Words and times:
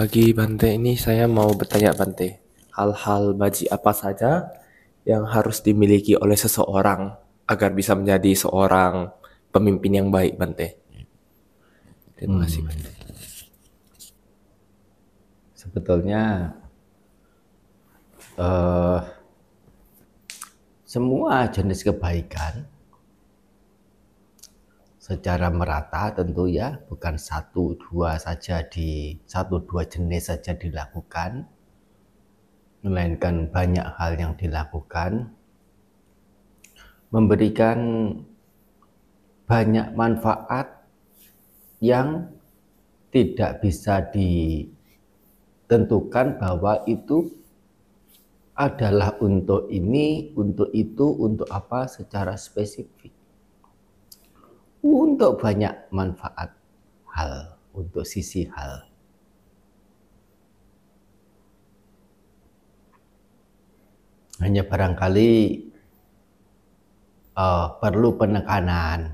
pagi 0.00 0.32
Bante. 0.32 0.80
Ini 0.80 0.96
saya 0.96 1.28
mau 1.28 1.52
bertanya 1.52 1.92
Bante. 1.92 2.40
Hal-hal 2.72 3.36
baji 3.36 3.68
apa 3.68 3.92
saja 3.92 4.48
yang 5.04 5.28
harus 5.28 5.60
dimiliki 5.60 6.16
oleh 6.16 6.40
seseorang 6.40 7.20
agar 7.44 7.76
bisa 7.76 7.92
menjadi 7.92 8.32
seorang 8.32 9.12
pemimpin 9.52 10.00
yang 10.00 10.08
baik 10.08 10.40
Bante? 10.40 10.80
Terima 12.16 12.40
kasih 12.48 12.64
Bante. 12.64 12.92
Sebetulnya 15.52 16.56
eh, 18.40 19.00
semua 20.88 21.44
jenis 21.52 21.84
kebaikan 21.84 22.64
secara 25.10 25.50
merata 25.50 26.14
tentu 26.14 26.46
ya 26.46 26.78
bukan 26.86 27.18
satu 27.18 27.74
dua 27.74 28.14
saja 28.14 28.62
di 28.62 29.18
satu 29.26 29.58
dua 29.66 29.82
jenis 29.82 30.30
saja 30.30 30.54
dilakukan. 30.54 31.50
Melainkan 32.86 33.50
banyak 33.50 33.82
hal 33.98 34.14
yang 34.14 34.38
dilakukan. 34.38 35.34
Memberikan 37.10 37.78
banyak 39.50 39.98
manfaat 39.98 40.86
yang 41.82 42.30
tidak 43.10 43.66
bisa 43.66 44.06
ditentukan 44.14 46.38
bahwa 46.38 46.86
itu 46.86 47.34
adalah 48.54 49.18
untuk 49.18 49.66
ini, 49.74 50.30
untuk 50.38 50.70
itu, 50.70 51.10
untuk 51.18 51.50
apa 51.50 51.90
secara 51.90 52.38
spesifik 52.38 53.10
untuk 54.80 55.40
banyak 55.40 55.92
manfaat 55.92 56.56
hal, 57.12 57.60
untuk 57.76 58.04
sisi 58.08 58.48
hal. 58.48 58.88
Hanya 64.40 64.64
barangkali 64.64 65.32
uh, 67.36 67.66
perlu 67.76 68.16
penekanan, 68.16 69.12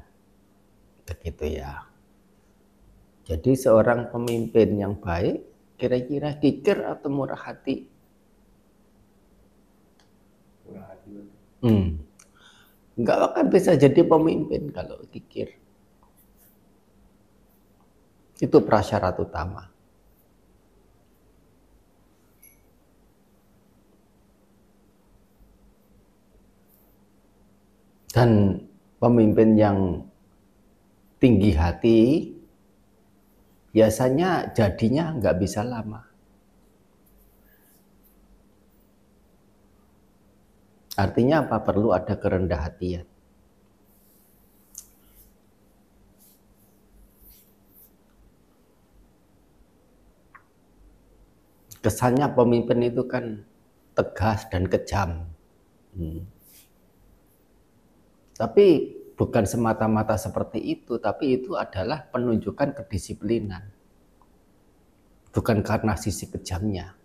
begitu 1.03 1.59
ya. 1.59 1.83
Jadi 3.27 3.59
seorang 3.59 4.15
pemimpin 4.15 4.79
yang 4.79 4.95
baik, 5.03 5.43
kira-kira 5.75 6.39
kikir 6.39 6.79
atau 6.79 7.11
murah 7.11 7.43
hati? 7.43 7.91
Murah 10.63 10.87
hati. 10.95 11.11
Hmm 11.67 12.06
Enggak 12.97 13.19
akan 13.33 13.47
bisa 13.53 13.77
jadi 13.77 14.01
pemimpin 14.09 14.73
kalau 14.73 14.97
kikir. 15.13 15.53
Itu 18.41 18.65
prasyarat 18.65 19.21
utama. 19.21 19.69
Dan 28.17 28.65
pemimpin 28.97 29.61
yang 29.61 30.01
tinggi 31.21 31.53
hati 31.53 32.33
biasanya 33.77 34.57
jadinya 34.57 35.13
nggak 35.21 35.37
bisa 35.37 35.61
lama. 35.61 36.16
Artinya 40.97 41.45
apa? 41.45 41.61
Perlu 41.61 41.93
ada 41.93 42.17
kerendah 42.17 42.61
hatian. 42.65 43.05
Kesannya 51.85 52.33
pemimpin 52.35 52.83
itu 52.83 53.07
kan 53.07 53.47
tegas 53.95 54.49
dan 54.51 54.67
kejam. 54.67 55.29
Hmm. 55.95 56.27
Tapi 58.35 58.67
bukan 59.17 59.45
semata-mata 59.49 60.19
seperti 60.19 60.61
itu, 60.61 61.01
tapi 61.01 61.41
itu 61.41 61.55
adalah 61.55 62.05
penunjukan 62.11 62.77
kedisiplinan. 62.77 63.71
Bukan 65.33 65.61
karena 65.61 65.95
sisi 65.95 66.29
kejamnya. 66.29 66.97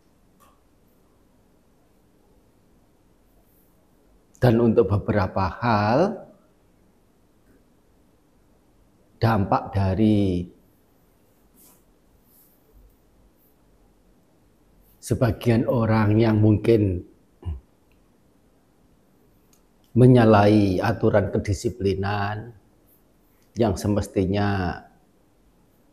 Dan 4.42 4.58
untuk 4.58 4.90
beberapa 4.90 5.46
hal, 5.62 6.18
dampak 9.22 9.70
dari 9.70 10.50
sebagian 14.98 15.70
orang 15.70 16.18
yang 16.18 16.42
mungkin 16.42 17.06
menyalahi 19.94 20.80
aturan 20.82 21.30
kedisiplinan 21.30 22.56
yang 23.60 23.76
semestinya 23.76 24.80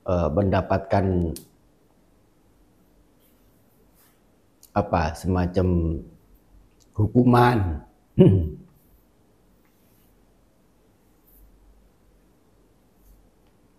uh, 0.06 0.30
mendapatkan 0.30 1.34
apa 4.72 5.02
semacam 5.18 5.98
hukuman. 6.94 7.87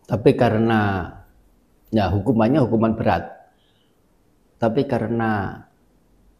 Tapi 0.09 0.31
karena 0.39 1.11
ya 1.91 2.07
hukumannya 2.07 2.63
hukuman 2.63 2.95
berat. 2.95 3.27
Tapi 4.59 4.87
karena 4.87 5.59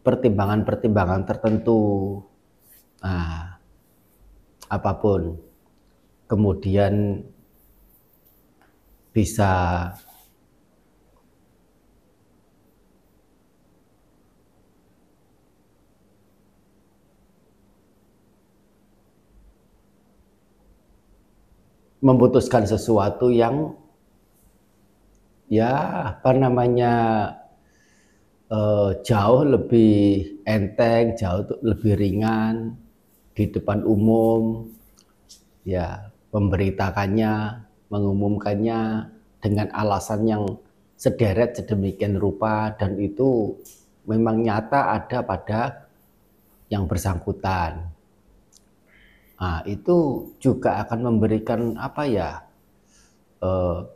pertimbangan-pertimbangan 0.04 1.28
tertentu, 1.28 2.18
nah, 3.04 3.60
apa 4.68 4.92
pun, 5.00 5.36
kemudian 6.28 7.24
bisa 9.12 9.52
memutuskan 22.00 22.64
sesuatu 22.64 23.28
yang 23.32 23.76
ya 25.52 25.74
apa 26.16 26.32
namanya 26.32 26.94
uh, 28.54 28.96
jauh 29.02 29.44
lebih 29.44 30.26
enteng, 30.46 31.16
jauh 31.16 31.44
lebih 31.66 31.98
ringan 31.98 32.78
di 33.34 33.48
depan 33.50 33.84
umum, 33.84 34.68
ya 35.64 36.12
memberitakannya, 36.30 37.66
mengumumkannya 37.90 39.10
dengan 39.40 39.68
alasan 39.72 40.22
yang 40.28 40.44
sederet 41.00 41.56
sedemikian 41.56 42.20
rupa 42.20 42.76
dan 42.76 43.00
itu 43.00 43.56
memang 44.04 44.44
nyata 44.44 45.00
ada 45.00 45.24
pada 45.24 45.62
yang 46.68 46.86
bersangkutan. 46.86 47.99
Nah, 49.40 49.64
itu 49.64 50.28
juga 50.44 50.84
akan 50.84 51.00
memberikan 51.16 51.80
apa 51.80 52.04
ya? 52.04 52.44
Uh, 53.40 53.88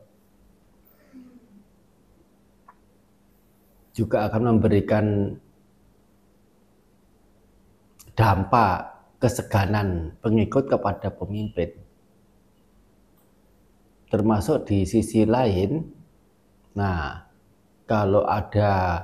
juga 3.91 4.31
akan 4.31 4.55
memberikan 4.55 5.35
dampak 8.15 8.93
keseganan 9.19 10.15
pengikut 10.23 10.71
kepada 10.71 11.11
pemimpin. 11.11 11.75
Termasuk 14.07 14.69
di 14.69 14.85
sisi 14.85 15.25
lain, 15.25 15.83
nah 16.77 17.25
kalau 17.89 18.23
ada 18.23 19.03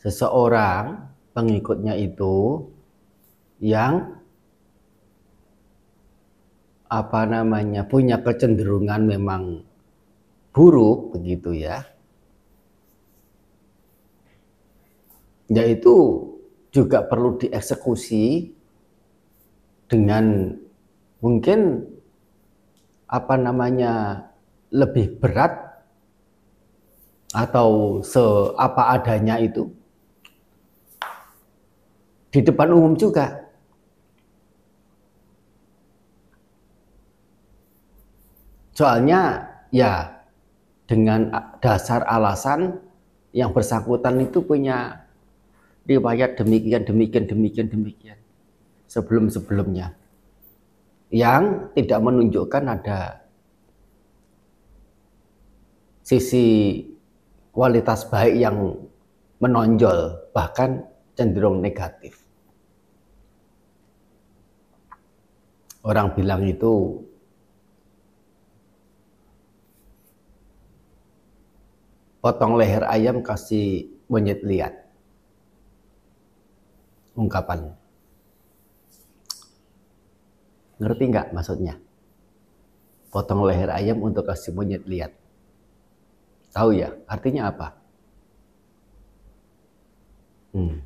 seseorang 0.00 1.14
pengikutnya 1.36 1.94
itu 1.96 2.64
yang 3.60 4.23
apa 6.88 7.26
namanya 7.26 7.84
punya 7.88 8.20
kecenderungan 8.20 9.02
memang 9.04 9.64
buruk 10.54 11.18
begitu 11.18 11.54
ya. 11.56 11.82
Yaitu 15.50 15.94
juga 16.72 17.04
perlu 17.04 17.36
dieksekusi 17.36 18.54
dengan 19.86 20.56
mungkin 21.20 21.84
apa 23.06 23.34
namanya 23.36 24.24
lebih 24.74 25.20
berat 25.20 25.54
atau 27.30 28.00
seapa 28.02 28.94
adanya 28.94 29.38
itu. 29.38 29.70
Di 32.34 32.42
depan 32.42 32.74
umum 32.74 32.98
juga 32.98 33.43
Soalnya 38.74 39.46
ya 39.70 40.18
dengan 40.90 41.30
dasar 41.62 42.02
alasan 42.10 42.82
yang 43.30 43.54
bersangkutan 43.54 44.18
itu 44.18 44.42
punya 44.42 45.06
riwayat 45.86 46.34
demikian, 46.34 46.82
demikian, 46.82 47.24
demikian, 47.30 47.68
demikian 47.70 48.18
sebelum-sebelumnya 48.90 49.94
yang 51.14 51.70
tidak 51.78 52.00
menunjukkan 52.02 52.64
ada 52.66 53.22
sisi 56.02 56.78
kualitas 57.54 58.10
baik 58.10 58.34
yang 58.34 58.56
menonjol 59.38 60.30
bahkan 60.34 60.82
cenderung 61.14 61.62
negatif. 61.62 62.18
Orang 65.84 66.16
bilang 66.16 66.42
itu 66.48 67.04
potong 72.24 72.56
leher 72.56 72.88
ayam 72.88 73.20
kasih 73.20 73.92
monyet 74.08 74.40
lihat. 74.40 74.72
Ungkapan. 77.12 77.76
Ngerti 80.80 81.04
nggak 81.12 81.36
maksudnya? 81.36 81.76
Potong 83.12 83.44
leher 83.44 83.68
ayam 83.68 84.00
untuk 84.00 84.24
kasih 84.24 84.56
monyet 84.56 84.88
lihat. 84.88 85.12
Tahu 86.56 86.72
ya, 86.72 86.96
artinya 87.04 87.52
apa? 87.52 87.76
Hmm. 90.56 90.80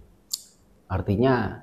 Artinya 0.91 1.63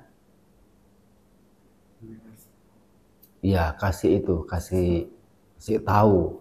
ya 3.44 3.76
kasih 3.76 4.24
itu, 4.24 4.40
kasih 4.48 5.12
kasih 5.60 5.84
tahu 5.84 6.40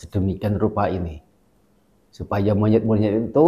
sedemikian 0.00 0.56
rupa 0.56 0.88
ini 0.88 1.25
supaya 2.16 2.56
monyet-monyet 2.56 3.28
itu 3.28 3.46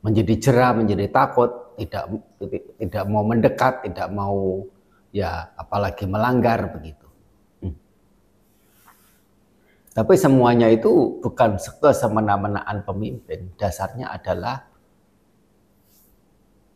menjadi 0.00 0.34
jerah, 0.40 0.72
menjadi 0.72 1.12
takut, 1.12 1.76
tidak 1.76 2.08
tidak 2.80 3.04
mau 3.04 3.20
mendekat, 3.20 3.84
tidak 3.84 4.08
mau 4.08 4.64
ya 5.12 5.52
apalagi 5.60 6.08
melanggar 6.08 6.72
begitu. 6.72 7.04
Hmm. 7.60 7.76
Tapi 9.92 10.14
semuanya 10.16 10.72
itu 10.72 11.20
bukan 11.20 11.60
kesemena-menaan 11.60 12.80
pemimpin. 12.88 13.52
Dasarnya 13.60 14.08
adalah 14.08 14.64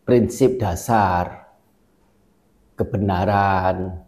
prinsip 0.04 0.60
dasar 0.60 1.48
kebenaran, 2.76 4.04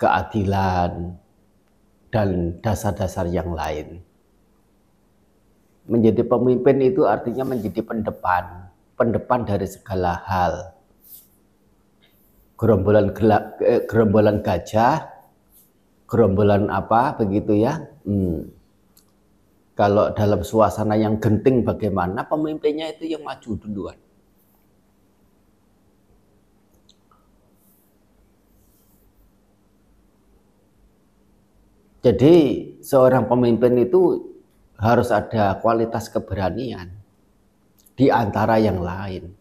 keadilan, 0.00 1.19
dan 2.10 2.58
dasar-dasar 2.58 3.30
yang 3.30 3.54
lain. 3.54 4.02
Menjadi 5.90 6.22
pemimpin 6.26 6.76
itu 6.82 7.06
artinya 7.06 7.46
menjadi 7.46 7.82
pendepan, 7.82 8.70
pendepan 8.98 9.46
dari 9.46 9.66
segala 9.66 10.18
hal. 10.26 10.54
Gerombolan 12.58 13.16
gelap, 13.16 13.58
eh, 13.64 13.82
gerombolan 13.88 14.44
gajah, 14.44 15.08
gerombolan 16.10 16.68
apa 16.68 17.16
begitu 17.16 17.56
ya. 17.56 17.80
Hmm. 18.04 18.50
Kalau 19.78 20.12
dalam 20.12 20.44
suasana 20.44 20.92
yang 20.98 21.16
genting 21.16 21.64
bagaimana 21.64 22.28
pemimpinnya 22.28 22.92
itu 22.92 23.08
yang 23.16 23.24
maju 23.24 23.56
duluan. 23.56 23.98
Jadi 32.00 32.36
seorang 32.80 33.28
pemimpin 33.28 33.76
itu 33.76 34.32
harus 34.80 35.12
ada 35.12 35.60
kualitas 35.60 36.08
keberanian 36.08 36.88
di 37.92 38.08
antara 38.08 38.56
yang 38.56 38.80
lain. 38.80 39.36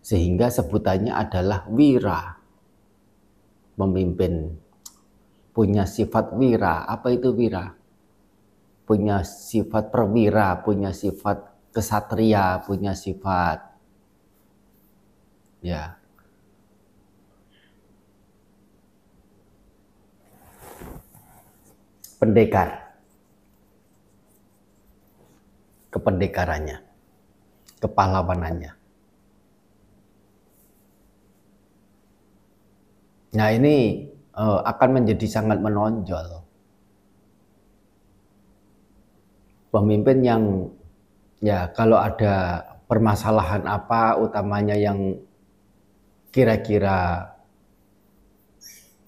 Sehingga 0.00 0.48
sebutannya 0.48 1.10
adalah 1.10 1.66
wira. 1.66 2.38
Memimpin 3.74 4.54
punya 5.50 5.84
sifat 5.84 6.34
wira. 6.38 6.86
Apa 6.86 7.10
itu 7.10 7.34
wira? 7.34 7.74
Punya 8.86 9.22
sifat 9.22 9.90
perwira, 9.90 10.62
punya 10.62 10.90
sifat 10.90 11.70
kesatria, 11.70 12.58
punya 12.66 12.94
sifat 12.94 13.70
ya 15.60 15.99
pendekar. 22.20 22.92
Kependekarannya, 25.90 26.78
kepahlawanannya. 27.82 28.72
Nah 33.34 33.48
ini 33.50 34.06
uh, 34.38 34.62
akan 34.62 35.02
menjadi 35.02 35.26
sangat 35.26 35.58
menonjol. 35.58 36.46
Pemimpin 39.70 40.18
yang 40.22 40.42
ya 41.42 41.70
kalau 41.74 41.98
ada 41.98 42.62
permasalahan 42.90 43.66
apa 43.70 44.18
utamanya 44.18 44.74
yang 44.74 45.14
kira-kira 46.34 47.30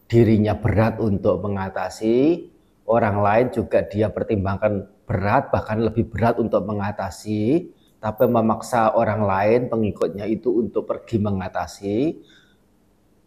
dirinya 0.07 0.55
berat 0.55 1.03
untuk 1.03 1.43
mengatasi, 1.43 2.47
orang 2.87 3.23
lain 3.23 3.47
juga 3.55 3.83
dia 3.87 4.11
pertimbangkan 4.11 4.87
berat 5.07 5.51
bahkan 5.53 5.83
lebih 5.83 6.09
berat 6.09 6.39
untuk 6.39 6.65
mengatasi. 6.65 7.71
Tapi 8.03 8.27
memaksa 8.27 8.99
orang 8.99 9.23
lain 9.23 9.61
pengikutnya 9.71 10.27
itu 10.27 10.59
untuk 10.59 10.91
pergi 10.91 11.23
mengatasi. 11.23 12.19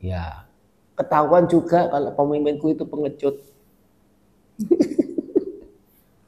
Ya 0.03 0.45
ketahuan 0.95 1.47
juga 1.47 1.87
kalau 1.91 2.11
pemimpinku 2.15 2.71
itu 2.71 2.83
pengecut. 2.87 3.35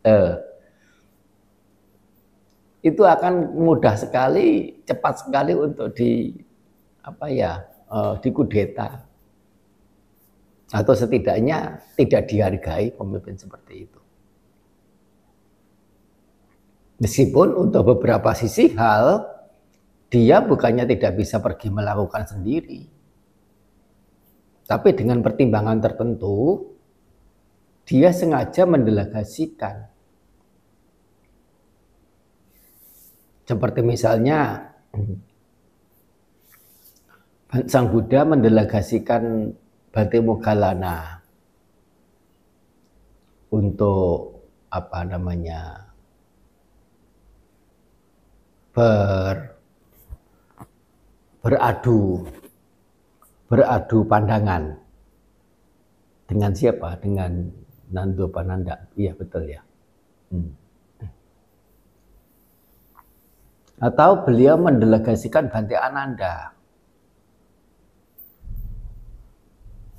Eh, 0.07 0.33
itu 2.79 3.03
akan 3.03 3.59
mudah 3.59 3.99
sekali 3.99 4.79
cepat 4.87 5.25
sekali 5.25 5.51
untuk 5.51 5.91
di 5.91 6.31
apa 7.03 7.27
ya 7.27 7.67
uh, 7.91 8.15
dikudeta 8.15 9.03
atau 10.67 10.93
setidaknya 10.93 11.79
tidak 11.95 12.27
dihargai 12.27 12.91
pemimpin 12.91 13.39
seperti 13.39 13.87
itu. 13.87 14.01
Meskipun 16.97 17.53
untuk 17.53 17.95
beberapa 17.95 18.33
sisi 18.33 18.73
hal 18.73 19.23
dia 20.09 20.41
bukannya 20.41 20.89
tidak 20.89 21.13
bisa 21.19 21.37
pergi 21.39 21.69
melakukan 21.69 22.25
sendiri. 22.25 22.89
Tapi 24.67 24.89
dengan 24.91 25.23
pertimbangan 25.23 25.79
tertentu 25.79 26.67
dia 27.87 28.11
sengaja 28.11 28.67
mendelegasikan. 28.67 29.87
Seperti 33.47 33.79
misalnya 33.79 34.73
Sang 37.47 37.87
Buddha 37.87 38.27
mendelegasikan 38.27 39.55
Bante 39.97 40.21
Mogalana 40.21 41.17
untuk 43.49 44.45
apa 44.69 45.01
namanya 45.01 45.89
ber 48.77 49.57
beradu 51.41 52.29
beradu 53.49 54.05
pandangan 54.05 54.77
dengan 56.29 56.53
siapa? 56.53 57.01
Dengan 57.01 57.49
Nando 57.89 58.29
Pananda. 58.29 58.77
Iya 58.93 59.17
betul 59.17 59.49
ya. 59.49 59.65
Hmm. 60.29 60.53
atau 63.81 64.21
beliau 64.25 64.61
mendelegasikan 64.61 65.49
Bante 65.49 65.73
Ananda 65.73 66.56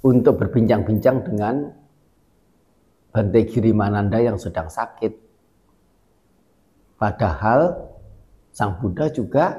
untuk 0.02 0.38
berbincang-bincang 0.38 1.26
dengan 1.26 1.74
Bante 3.08 3.40
Girimananda 3.48 4.20
yang 4.20 4.38
sedang 4.38 4.70
sakit. 4.70 5.10
Padahal 6.98 7.90
Sang 8.54 8.78
Buddha 8.78 9.10
juga 9.10 9.58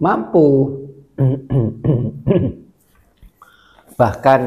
mampu. 0.00 0.72
Bahkan 4.00 4.40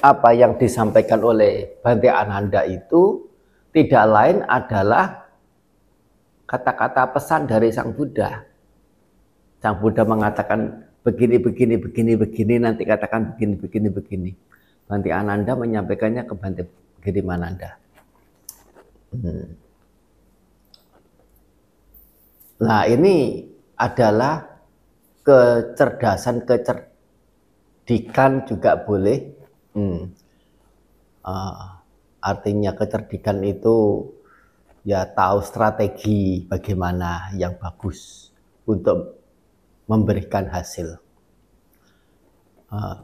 apa 0.00 0.30
yang 0.32 0.56
disampaikan 0.56 1.20
oleh 1.20 1.76
Bante 1.84 2.08
Ananda 2.08 2.64
itu 2.64 3.28
tidak 3.72 4.04
lain 4.08 4.40
adalah 4.48 5.28
kata-kata 6.48 7.12
pesan 7.12 7.44
dari 7.44 7.68
Sang 7.68 7.92
Buddha. 7.92 8.40
Sang 9.60 9.76
Buddha 9.76 10.08
mengatakan 10.08 10.85
begini, 11.06 11.38
begini, 11.38 11.78
begini, 11.78 12.12
begini, 12.18 12.54
nanti 12.58 12.82
katakan 12.82 13.38
begini, 13.38 13.54
begini, 13.54 13.88
begini. 13.94 14.30
Banti 14.90 15.14
Ananda 15.14 15.54
menyampaikannya 15.54 16.26
ke 16.26 16.34
Bante 16.34 16.66
Girimananda. 16.98 17.78
Hmm. 19.14 19.54
Nah 22.66 22.82
ini 22.90 23.46
adalah 23.78 24.42
kecerdasan 25.22 26.42
kecerdikan 26.42 28.42
juga 28.50 28.82
boleh. 28.82 29.18
Hmm. 29.78 30.10
Uh, 31.22 31.66
artinya 32.22 32.74
kecerdikan 32.74 33.42
itu 33.46 34.06
ya 34.86 35.06
tahu 35.10 35.42
strategi 35.42 36.46
bagaimana 36.46 37.34
yang 37.34 37.58
bagus 37.58 38.30
untuk 38.66 39.18
memberikan 39.86 40.50
hasil. 40.50 40.98
Uh, 42.66 42.98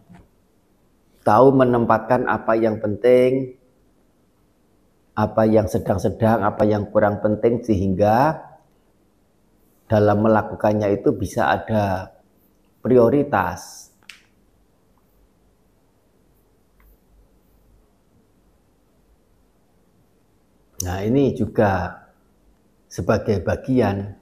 tahu 1.23 1.55
menempatkan 1.55 2.27
apa 2.27 2.59
yang 2.59 2.83
penting, 2.83 3.55
apa 5.15 5.47
yang 5.47 5.71
sedang-sedang, 5.71 6.43
apa 6.43 6.67
yang 6.67 6.91
kurang 6.91 7.23
penting 7.23 7.63
sehingga 7.63 8.43
dalam 9.87 10.25
melakukannya 10.25 10.99
itu 10.99 11.15
bisa 11.15 11.53
ada 11.53 12.11
prioritas. 12.83 13.93
Nah, 20.83 20.99
ini 21.07 21.31
juga 21.39 22.03
sebagai 22.91 23.39
bagian 23.39 24.19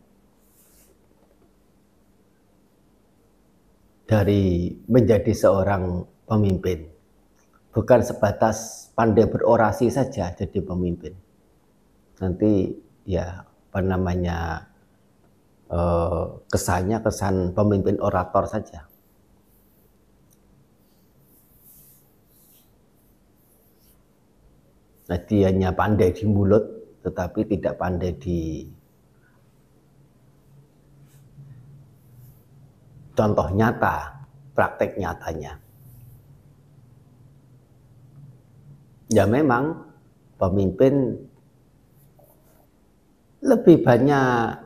dari 4.11 4.75
menjadi 4.91 5.31
seorang 5.31 6.03
pemimpin. 6.27 6.83
Bukan 7.71 8.03
sebatas 8.03 8.91
pandai 8.99 9.31
berorasi 9.31 9.87
saja 9.87 10.35
jadi 10.35 10.59
pemimpin. 10.59 11.15
Nanti 12.19 12.75
ya 13.07 13.47
apa 13.47 13.79
namanya 13.79 14.67
eh, 15.71 16.25
kesannya 16.51 16.99
kesan 17.07 17.55
pemimpin 17.55 18.03
orator 18.03 18.51
saja. 18.51 18.91
Jadi 25.07 25.47
hanya 25.47 25.71
pandai 25.71 26.11
di 26.11 26.27
mulut 26.27 26.67
tetapi 27.07 27.47
tidak 27.47 27.79
pandai 27.79 28.19
di 28.19 28.67
contoh 33.21 33.53
nyata, 33.53 34.25
praktek 34.57 34.97
nyatanya. 34.97 35.61
Ya 39.13 39.29
memang 39.29 39.93
pemimpin 40.41 41.21
lebih 43.45 43.85
banyak 43.85 44.57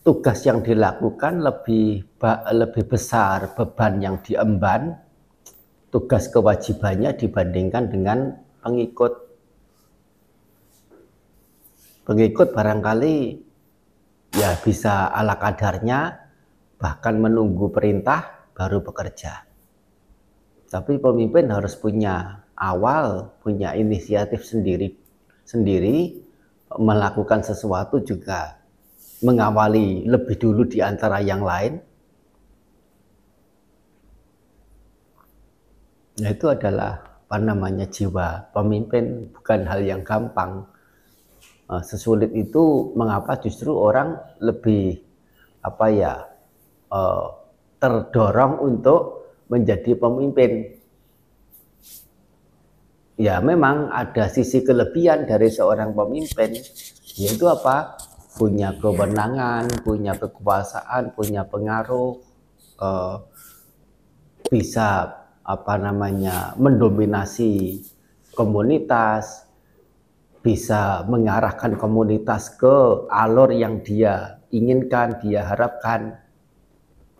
tugas 0.00 0.48
yang 0.48 0.64
dilakukan 0.64 1.44
lebih 1.44 2.08
lebih 2.56 2.84
besar 2.88 3.52
beban 3.52 4.00
yang 4.00 4.16
diemban 4.24 4.96
tugas 5.92 6.28
kewajibannya 6.32 7.16
dibandingkan 7.16 7.88
dengan 7.88 8.18
pengikut 8.60 9.12
pengikut 12.04 12.48
barangkali 12.52 13.16
ya 14.36 14.56
bisa 14.60 15.08
ala 15.08 15.40
kadarnya 15.40 16.23
bahkan 16.84 17.16
menunggu 17.16 17.72
perintah 17.72 18.52
baru 18.52 18.84
bekerja. 18.84 19.48
Tapi 20.68 21.00
pemimpin 21.00 21.48
harus 21.48 21.72
punya 21.80 22.44
awal, 22.52 23.32
punya 23.40 23.72
inisiatif 23.72 24.44
sendiri 24.44 24.92
sendiri 25.48 26.20
melakukan 26.76 27.40
sesuatu 27.40 28.04
juga 28.04 28.60
mengawali 29.24 30.04
lebih 30.04 30.36
dulu 30.36 30.68
di 30.68 30.84
antara 30.84 31.24
yang 31.24 31.40
lain. 31.40 31.80
Nah, 36.20 36.30
itu 36.30 36.46
adalah 36.52 37.00
apa 37.24 37.36
namanya 37.40 37.88
jiwa 37.88 38.52
pemimpin 38.52 39.32
bukan 39.32 39.60
hal 39.64 39.80
yang 39.80 40.04
gampang. 40.04 40.68
Eh, 41.64 41.82
sesulit 41.84 42.28
itu 42.36 42.92
mengapa 42.92 43.40
justru 43.40 43.72
orang 43.72 44.20
lebih 44.44 45.00
apa 45.64 45.86
ya 45.88 46.33
uh, 46.94 47.26
terdorong 47.82 48.62
untuk 48.62 49.26
menjadi 49.50 49.98
pemimpin. 49.98 50.78
Ya 53.14 53.38
memang 53.38 53.90
ada 53.90 54.26
sisi 54.26 54.62
kelebihan 54.62 55.26
dari 55.26 55.50
seorang 55.50 55.94
pemimpin, 55.94 56.58
yaitu 57.18 57.46
apa? 57.46 57.98
Punya 58.34 58.74
kewenangan, 58.74 59.70
punya 59.86 60.18
kekuasaan, 60.18 61.14
punya 61.14 61.46
pengaruh, 61.46 62.18
uh, 62.82 63.22
bisa 64.50 65.14
apa 65.46 65.74
namanya 65.78 66.58
mendominasi 66.58 67.78
komunitas, 68.34 69.46
bisa 70.42 71.06
mengarahkan 71.06 71.78
komunitas 71.78 72.50
ke 72.58 73.06
alur 73.06 73.54
yang 73.54 73.78
dia 73.86 74.42
inginkan, 74.50 75.22
dia 75.22 75.46
harapkan 75.46 76.23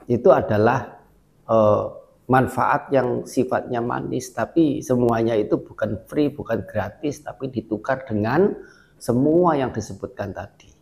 itu 0.09 0.29
adalah 0.29 1.01
uh, 1.49 2.05
manfaat 2.25 2.89
yang 2.89 3.29
sifatnya 3.29 3.85
manis 3.85 4.33
tapi 4.33 4.81
semuanya 4.81 5.37
itu 5.37 5.61
bukan 5.61 6.01
free 6.09 6.33
bukan 6.33 6.65
gratis 6.65 7.21
tapi 7.21 7.53
ditukar 7.53 8.09
dengan 8.09 8.53
semua 8.97 9.61
yang 9.61 9.69
disebutkan 9.69 10.33
tadi. 10.33 10.73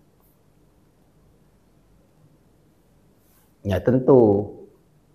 Ya 3.63 3.79
tentu 3.79 4.51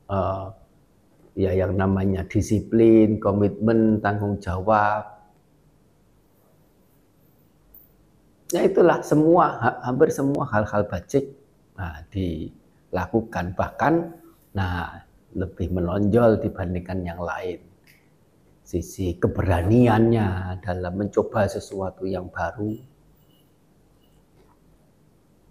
uh, 0.08 0.52
ya 1.36 1.52
yang 1.56 1.76
namanya 1.76 2.28
disiplin 2.28 3.20
komitmen 3.20 4.00
tanggung 4.04 4.40
jawab. 4.40 5.20
Ya 8.56 8.64
itulah 8.64 9.04
semua 9.04 9.80
hampir 9.84 10.08
semua 10.12 10.48
hal-hal 10.48 10.88
bajik 10.88 11.36
nah, 11.76 12.00
di 12.08 12.48
lakukan. 12.91 13.56
Bahkan 13.58 13.94
nah 14.56 15.06
lebih 15.36 15.70
menonjol 15.74 16.41
dibandingkan 16.41 17.00
yang 17.03 17.22
lain. 17.22 17.62
Sisi 18.67 19.15
keberaniannya 19.15 20.60
dalam 20.60 20.94
mencoba 20.96 21.48
sesuatu 21.48 22.03
yang 22.03 22.27
baru. 22.27 22.98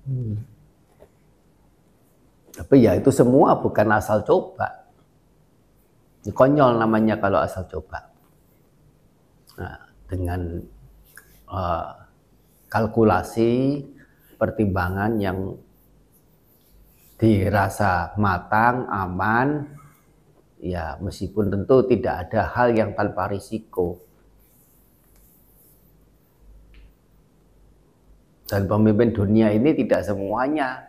Hmm. 0.07 0.39
tapi 2.57 2.87
ya 2.87 2.95
itu 2.95 3.11
semua 3.11 3.59
bukan 3.59 3.91
asal 3.91 4.23
coba. 4.23 4.87
Konyol 6.31 6.79
namanya 6.79 7.19
kalau 7.19 7.43
asal 7.43 7.67
coba. 7.67 8.07
Nah, 9.59 9.77
dengan 10.07 10.63
uh, 11.51 11.91
kalkulasi 12.71 13.83
pertimbangan 14.41 15.19
yang 15.19 15.59
dirasa 17.17 18.13
matang, 18.21 18.85
aman, 18.93 19.65
ya 20.61 21.01
meskipun 21.01 21.49
tentu 21.49 21.85
tidak 21.89 22.29
ada 22.29 22.53
hal 22.53 22.77
yang 22.77 22.93
tanpa 22.93 23.29
risiko. 23.33 24.01
Dan 28.47 28.71
pemimpin 28.71 29.11
dunia 29.11 29.51
ini 29.51 29.75
tidak 29.75 30.07
semuanya 30.07 30.87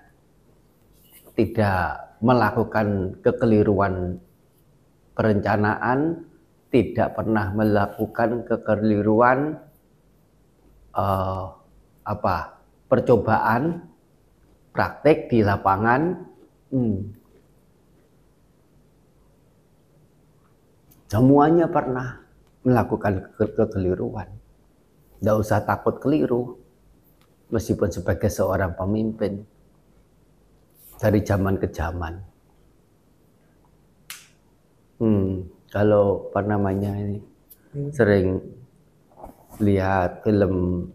tidak 1.38 2.18
melakukan 2.18 3.14
kekeliruan 3.22 4.18
perencanaan, 5.14 6.26
tidak 6.74 7.14
pernah 7.14 7.54
melakukan 7.54 8.42
kekeliruan 8.46 9.62
uh, 10.98 11.46
apa 12.02 12.58
percobaan 12.90 13.86
praktek 14.78 15.34
di 15.34 15.42
lapangan 15.42 16.02
hmm, 16.70 16.98
semuanya 21.10 21.66
pernah 21.66 22.22
melakukan 22.62 23.34
ke 23.34 23.58
kekeliruan. 23.58 24.30
Tidak 25.18 25.34
usah 25.34 25.66
takut 25.66 25.98
keliru 25.98 26.62
meskipun 27.50 27.90
sebagai 27.90 28.30
seorang 28.30 28.78
pemimpin 28.78 29.42
dari 31.02 31.26
zaman 31.26 31.58
ke 31.58 31.74
zaman. 31.74 32.14
Hmm, 35.02 35.42
kalau 35.74 36.30
apa 36.30 36.42
namanya 36.46 36.94
ini 37.02 37.18
hmm. 37.74 37.90
sering 37.90 38.38
lihat 39.58 40.22
film 40.22 40.86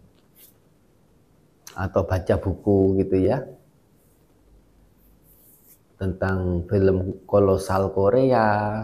atau 1.75 2.01
baca 2.05 2.35
buku 2.37 3.01
gitu 3.01 3.17
ya 3.27 3.43
tentang 6.03 6.67
film 6.67 7.23
kolosal 7.23 7.95
Korea, 7.95 8.83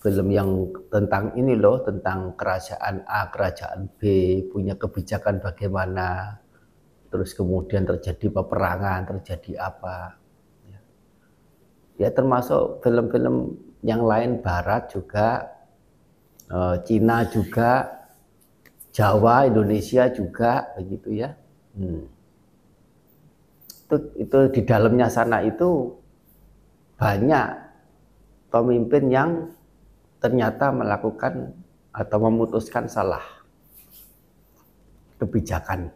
film 0.00 0.32
yang 0.32 0.72
tentang 0.88 1.36
ini 1.36 1.52
loh 1.52 1.84
tentang 1.84 2.32
kerajaan 2.32 3.04
A 3.04 3.28
kerajaan 3.28 3.92
B 4.00 4.00
punya 4.48 4.78
kebijakan 4.80 5.44
bagaimana 5.44 6.40
terus 7.12 7.36
kemudian 7.36 7.84
terjadi 7.84 8.32
peperangan 8.32 9.04
terjadi 9.04 9.68
apa 9.68 10.16
ya, 11.98 12.08
termasuk 12.14 12.80
film-film 12.80 13.58
yang 13.82 14.06
lain 14.06 14.38
Barat 14.40 14.88
juga 14.92 15.50
eh, 16.46 16.76
Cina 16.86 17.26
juga 17.28 18.00
Jawa 18.94 19.50
Indonesia 19.50 20.06
juga 20.14 20.72
begitu 20.78 21.20
ya 21.20 21.34
hmm. 21.74 22.17
Itu 23.88 23.96
itu 24.20 24.38
di 24.52 24.60
dalamnya 24.68 25.08
sana 25.08 25.40
itu 25.40 25.88
banyak 27.00 27.48
pemimpin 28.52 29.08
yang 29.08 29.30
ternyata 30.20 30.68
melakukan 30.68 31.56
atau 31.96 32.18
memutuskan 32.20 32.84
salah 32.84 33.24
kebijakan. 35.16 35.88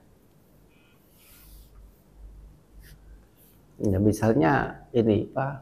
Ya, 3.83 3.99
misalnya 4.01 4.79
ini 4.97 5.29
Pak, 5.29 5.55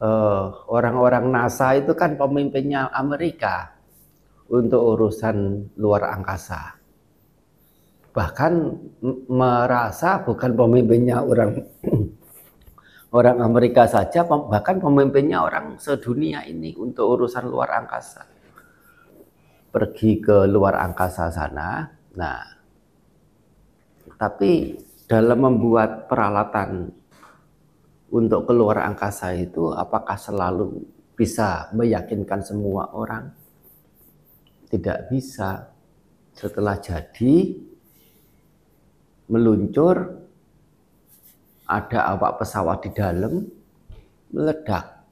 uh, 0.00 0.46
orang-orang 0.72 1.28
NASA 1.28 1.76
itu 1.76 1.92
kan 1.92 2.16
pemimpinnya 2.16 2.88
Amerika 2.96 3.76
untuk 4.48 4.80
urusan 4.96 5.68
luar 5.76 6.16
angkasa. 6.16 6.83
Bahkan 8.14 8.52
merasa 9.26 10.22
bukan 10.22 10.54
pemimpinnya 10.54 11.18
orang 11.18 11.58
orang 13.18 13.36
Amerika 13.42 13.90
saja 13.90 14.22
bahkan 14.22 14.78
pemimpinnya 14.78 15.42
orang 15.42 15.74
sedunia 15.82 16.46
ini 16.46 16.78
untuk 16.78 17.18
urusan 17.18 17.50
luar 17.50 17.74
angkasa. 17.74 18.22
Pergi 19.74 20.22
ke 20.22 20.46
luar 20.46 20.78
angkasa 20.78 21.34
sana 21.34 21.90
nah 22.14 22.54
tapi 24.14 24.78
dalam 25.10 25.42
membuat 25.42 26.06
peralatan 26.06 26.88
untuk 28.14 28.46
keluar 28.46 28.86
angkasa 28.86 29.34
itu 29.34 29.74
apakah 29.74 30.14
selalu 30.14 30.86
bisa 31.18 31.70
meyakinkan 31.74 32.40
semua 32.40 32.94
orang? 32.94 33.34
Tidak 34.70 35.10
bisa. 35.10 35.70
Setelah 36.34 36.78
jadi 36.78 37.58
meluncur 39.28 40.20
ada 41.64 42.00
awak 42.12 42.44
pesawat 42.44 42.84
di 42.84 42.90
dalam 42.92 43.44
meledak. 44.34 45.06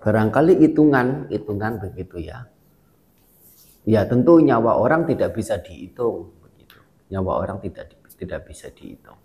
Barangkali 0.00 0.62
hitungan, 0.62 1.26
hitungan 1.28 1.82
begitu 1.82 2.22
ya. 2.22 2.46
Ya 3.86 4.06
tentu 4.06 4.38
nyawa 4.38 4.78
orang 4.78 5.06
tidak 5.06 5.34
bisa 5.34 5.58
dihitung 5.58 6.30
begitu. 6.42 6.78
Nyawa 7.10 7.42
orang 7.42 7.58
tidak 7.58 7.90
tidak 8.14 8.46
bisa 8.46 8.70
dihitung. 8.70 9.18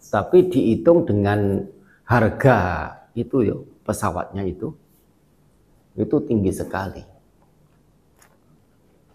Tapi 0.00 0.48
dihitung 0.48 1.04
dengan 1.04 1.64
harga 2.08 2.58
itu 3.12 3.36
ya 3.44 3.56
pesawatnya 3.84 4.44
itu 4.44 4.72
itu 5.96 6.16
tinggi 6.24 6.52
sekali. 6.52 7.04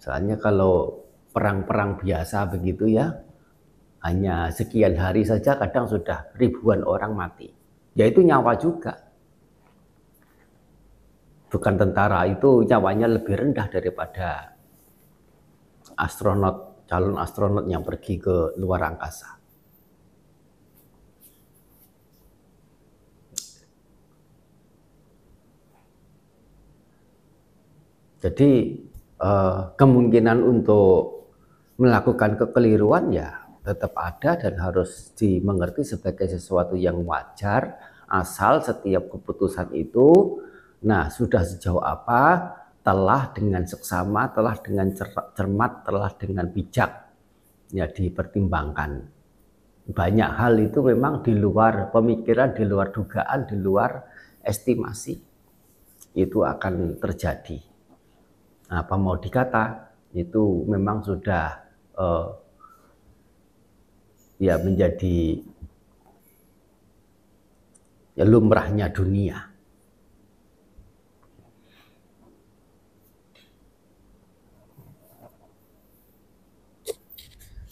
Soalnya 0.01 0.37
kalau 0.41 1.00
perang-perang 1.31 1.99
biasa 2.03 2.47
begitu 2.51 2.91
ya, 2.91 3.11
hanya 4.03 4.49
sekian 4.49 4.97
hari 4.97 5.21
saja 5.23 5.55
kadang 5.55 5.85
sudah 5.87 6.33
ribuan 6.35 6.83
orang 6.83 7.13
mati. 7.15 7.53
Yaitu 7.95 8.23
nyawa 8.23 8.57
juga. 8.57 8.97
Bukan 11.51 11.75
tentara 11.75 12.23
itu 12.31 12.63
nyawanya 12.63 13.11
lebih 13.19 13.35
rendah 13.35 13.67
daripada 13.67 14.55
astronot, 15.99 16.87
calon 16.87 17.19
astronot 17.19 17.67
yang 17.67 17.83
pergi 17.83 18.15
ke 18.17 18.55
luar 18.55 18.87
angkasa. 18.87 19.37
Jadi 28.21 28.51
eh, 29.17 29.59
kemungkinan 29.75 30.39
untuk 30.45 31.20
melakukan 31.81 32.37
kekeliruan 32.37 33.09
ya 33.09 33.49
tetap 33.65 33.97
ada 33.97 34.37
dan 34.37 34.53
harus 34.61 35.09
dimengerti 35.17 35.81
sebagai 35.81 36.29
sesuatu 36.29 36.77
yang 36.77 37.01
wajar 37.01 37.81
asal 38.05 38.61
setiap 38.61 39.09
keputusan 39.09 39.73
itu 39.73 40.37
nah 40.85 41.09
sudah 41.09 41.41
sejauh 41.41 41.81
apa 41.81 42.53
telah 42.81 43.33
dengan 43.33 43.65
seksama 43.65 44.29
telah 44.33 44.57
dengan 44.61 44.93
cermat 45.33 45.85
telah 45.85 46.09
dengan 46.17 46.49
bijak 46.49 47.13
ya 47.71 47.87
dipertimbangkan. 47.87 48.91
Banyak 49.91 50.31
hal 50.37 50.53
itu 50.61 50.79
memang 50.85 51.25
di 51.25 51.33
luar 51.33 51.89
pemikiran 51.89 52.53
di 52.53 52.63
luar 52.65 52.93
dugaan 52.93 53.49
di 53.49 53.57
luar 53.57 53.91
estimasi 54.41 55.13
itu 56.17 56.39
akan 56.41 56.97
terjadi. 57.01 57.57
Apa 58.71 58.95
mau 58.95 59.19
dikata 59.19 59.93
itu 60.15 60.67
memang 60.67 61.03
sudah 61.03 61.70
uh, 61.97 62.35
ya 64.41 64.57
menjadi 64.57 65.41
ya 68.17 68.25
lumrahnya 68.25 68.89
dunia. 68.89 69.51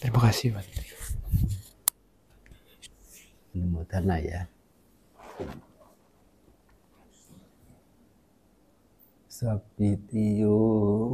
Terima 0.00 0.16
kasih, 0.24 0.56
Pak. 0.56 0.64
Mudana 3.52 4.16
ya. 4.16 4.48
Sabitiyo 9.28 10.56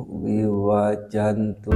wiwajantu. 0.06 1.74